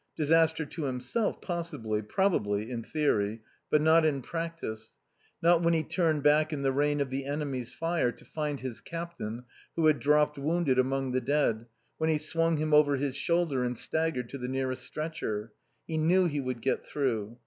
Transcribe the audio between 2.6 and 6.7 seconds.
in theory; but not in practice. Not when he turned back in